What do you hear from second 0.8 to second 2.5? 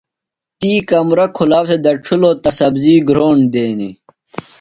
کمرہ کُھلاؤ تھےۡ دڇِھلوۡ تہ